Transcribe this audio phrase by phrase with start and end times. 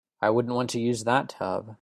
[0.19, 1.75] I wouldn't want to use that tub.